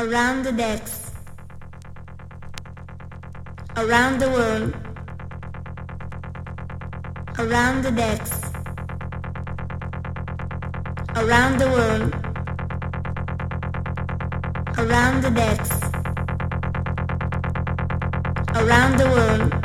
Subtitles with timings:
[0.00, 1.12] around the decks,
[3.76, 4.74] around the world,
[7.38, 8.40] around the decks,
[11.14, 12.12] around the world,
[14.78, 15.70] around the decks,
[18.56, 19.63] around the world.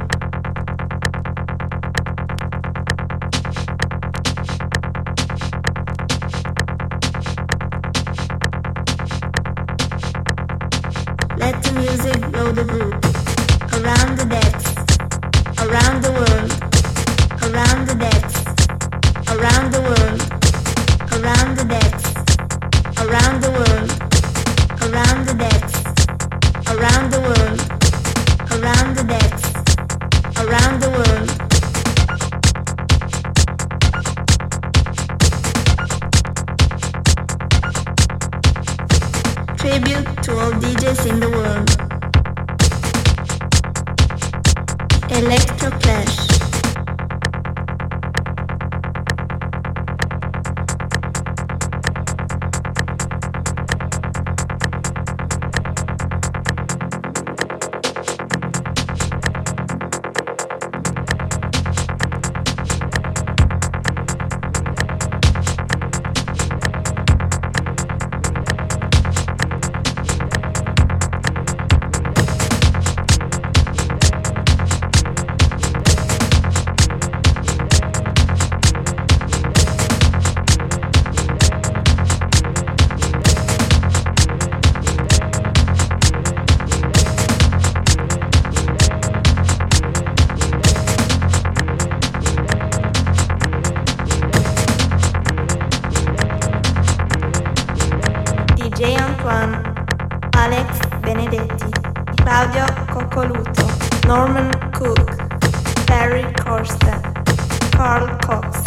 [107.99, 108.64] Carl Cox,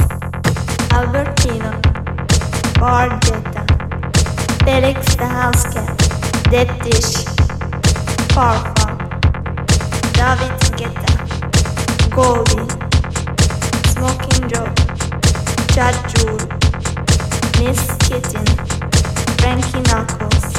[0.90, 1.72] Albertino,
[2.78, 3.64] Bar Jetta,
[4.62, 6.68] Felix da Housecat, Dead
[10.12, 11.12] David Guetta,
[12.10, 12.68] Goldie,
[13.92, 14.64] Smokin Jo,
[15.72, 16.36] Chad Jewel,
[17.58, 18.44] Miss Kittin,
[19.40, 20.52] Frankie Knuckles,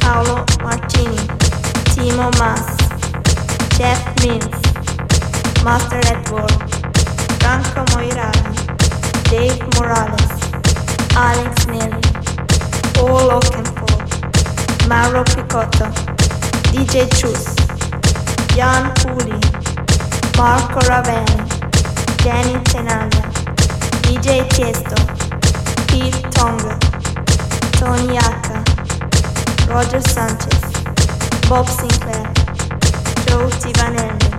[0.00, 1.28] Paolo Martini,
[1.94, 2.76] Timo Maas,
[3.78, 4.58] Jeff Mintz,
[5.62, 6.00] Master
[6.32, 6.69] Work,
[7.50, 8.54] Franco Moiraghi,
[9.28, 10.32] Dave Morales,
[11.16, 12.00] Alex Neri,
[12.94, 15.90] Paul Oakenfold, Mauro Picotto,
[16.70, 17.52] DJ Chus,
[18.54, 19.36] Jan Puli,
[20.36, 21.42] Marco Ravelli,
[22.22, 23.26] Danny Tenaglia,
[24.02, 24.94] DJ Tiesto,
[25.88, 26.78] Pete Tonga,
[27.80, 28.62] Tony Aka,
[29.66, 30.60] Roger Sanchez,
[31.48, 32.30] Bob Sinclar,
[33.26, 34.30] Joe T Vannelli,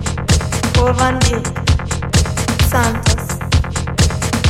[0.72, 1.61] Paul Van Dyk,
[2.72, 3.36] Santos,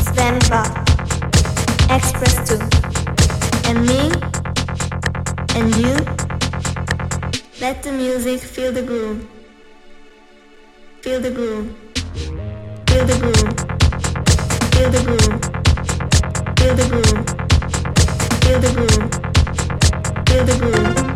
[0.04, 0.78] Sven Väth,
[1.90, 2.54] Express 2,
[3.68, 4.12] and me,
[5.56, 5.96] and you.
[7.60, 9.26] Let the music feel the groove.
[11.00, 11.74] Feel the groove.
[12.86, 13.56] Feel the groove.
[14.70, 15.40] Feel the groove.
[16.58, 17.26] Feel the groove.
[18.44, 19.10] Feel the groove.
[20.28, 21.11] Feel the groove.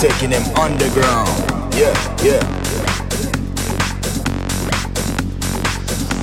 [0.00, 1.28] Taking them underground.
[1.74, 2.42] Yeah, yeah.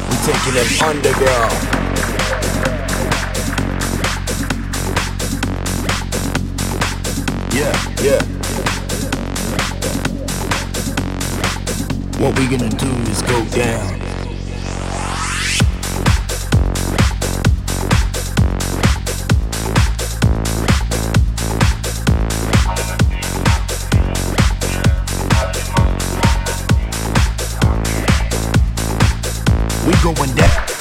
[0.09, 1.53] We're taking them underground.
[7.53, 8.23] Yeah, yeah.
[12.19, 14.02] What we gonna do is go down.
[30.03, 30.72] Going down.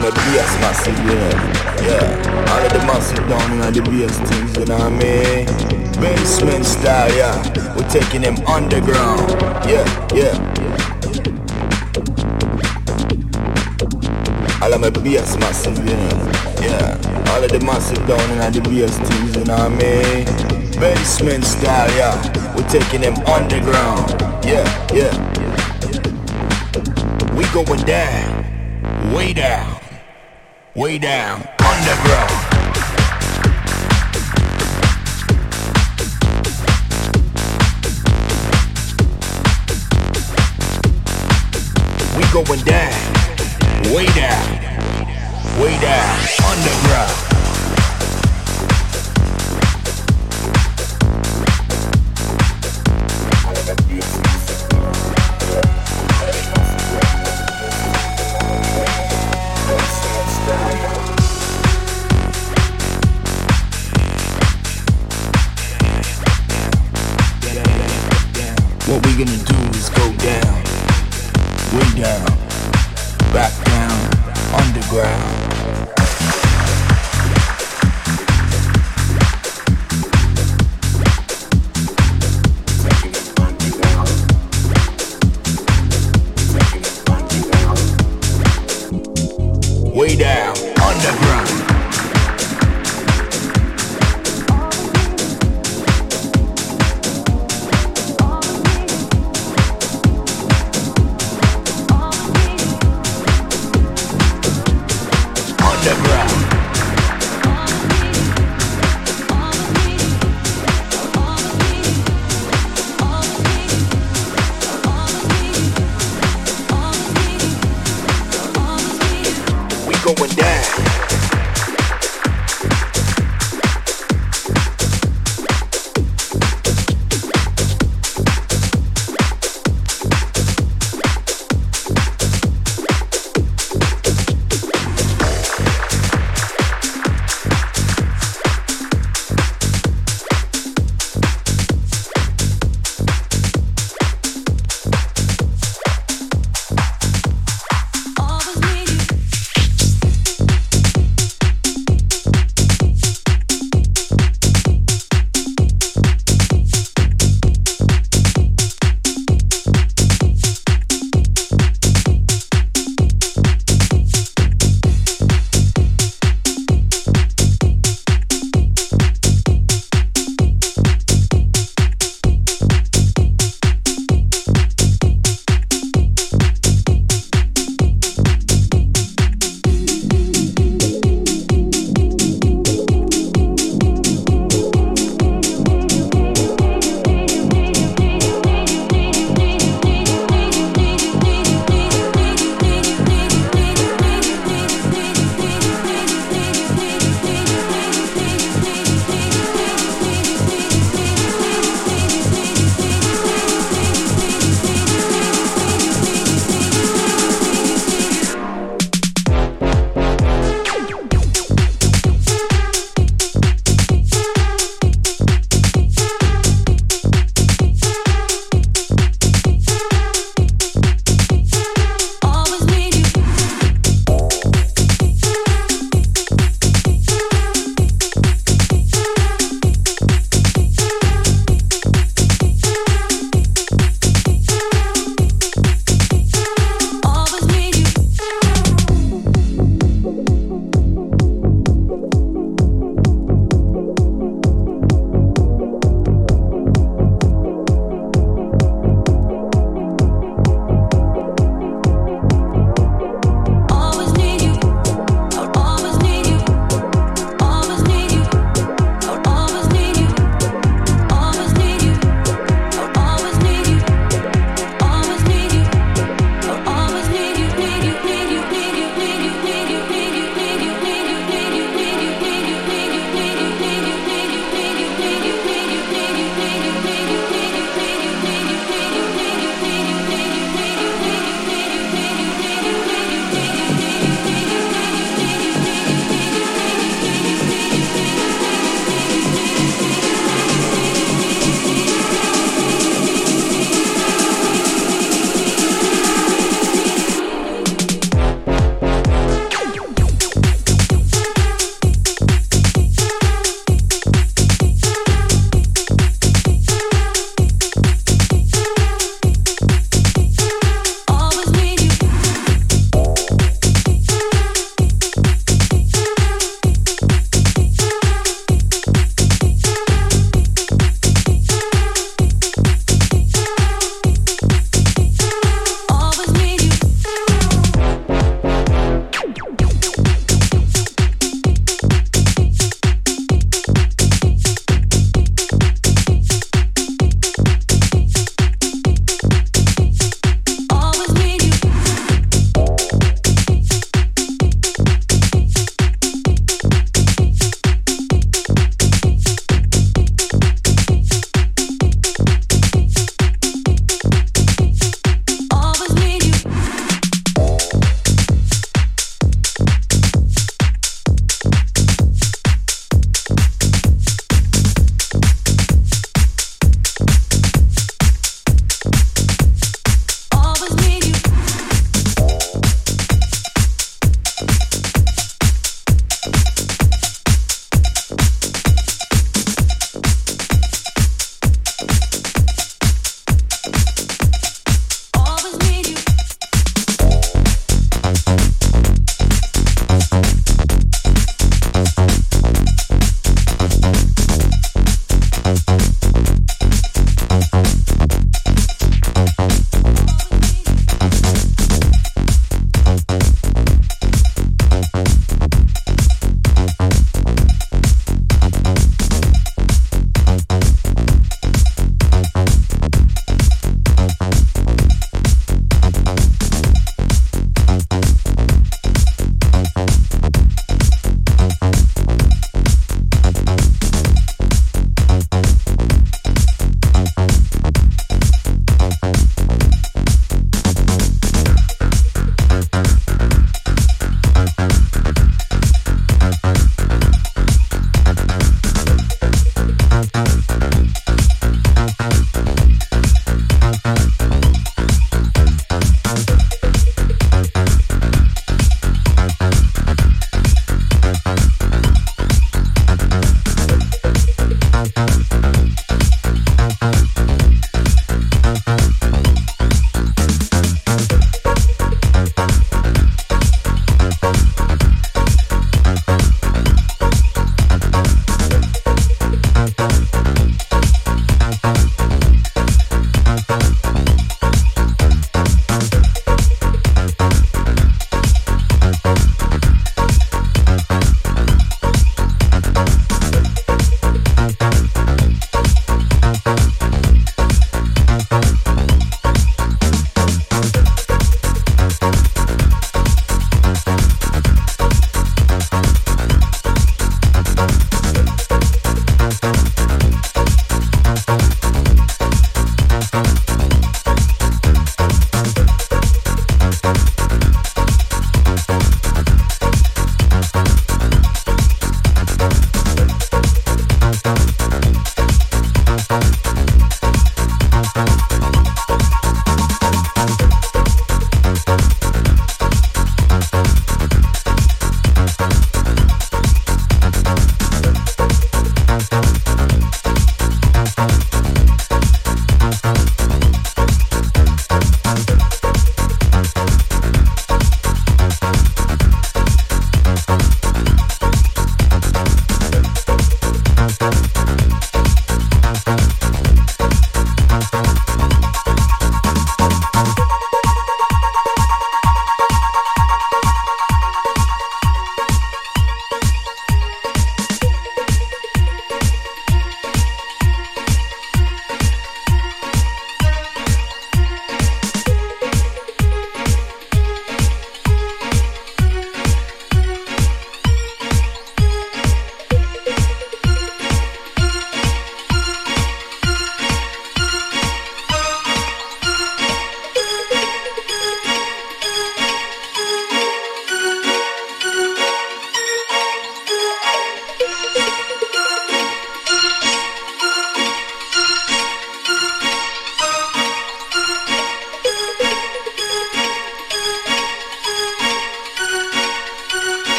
[0.00, 1.58] Basement style, yeah.
[1.82, 2.52] Yeah.
[2.52, 5.68] All of the Master Dawn and the BS Teams and I'm a
[6.00, 9.30] Basement Styler, we're taking them underground,
[9.68, 10.34] yeah, yeah.
[10.62, 10.88] Yeah.
[14.78, 17.32] I'm a BS massive, yeah, yeah.
[17.32, 20.24] All of the massive down and I the BS teams in army.
[20.78, 22.54] Basement style, yeah.
[22.54, 24.14] We're taking them underground,
[24.44, 24.64] yeah,
[24.94, 25.12] yeah,
[27.34, 29.67] We going down, way down,
[30.78, 32.30] way down, underground.
[42.16, 44.46] We going down, way down,
[45.60, 47.27] way down, underground.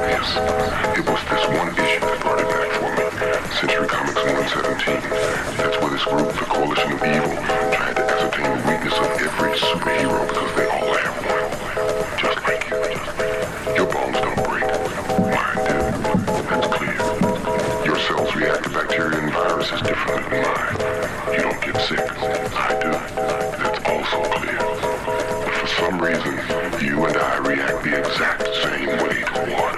[0.00, 0.30] Obvious.
[0.96, 3.04] It was this one issue that brought it back for me.
[3.60, 5.00] Century Comics 117.
[5.56, 7.36] That's where this group, the Coalition of Evil,
[7.76, 11.48] tried to ascertain the weakness of every superhero because they all have one.
[12.16, 12.80] Just like you.
[13.76, 14.64] Your bones don't break.
[15.28, 15.76] Mine do.
[16.48, 16.96] That's clear.
[17.84, 20.76] Your cells react to bacteria and viruses differently than mine.
[21.34, 22.00] You don't get sick.
[22.00, 22.92] I do.
[23.60, 24.60] That's also clear.
[25.44, 26.34] But for some reason,
[26.80, 29.69] you and I react the exact same way to water.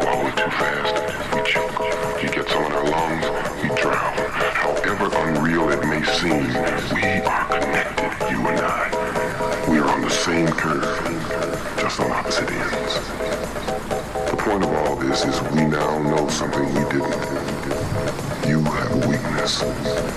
[0.00, 0.94] Swallow it too fast,
[1.34, 2.22] we choke.
[2.22, 3.26] You get some in our lungs,
[3.62, 4.14] we drown.
[4.54, 6.46] However unreal it may seem,
[6.94, 9.68] we are connected, you and I.
[9.68, 10.82] We are on the same curve,
[11.78, 12.94] just on opposite ends.
[14.30, 18.48] The point of all this is we now know something we didn't.
[18.48, 20.11] You have a weakness.